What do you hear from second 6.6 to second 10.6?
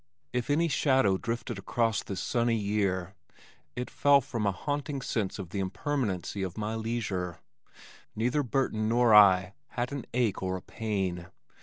leisure. Neither Burton nor I had an ache or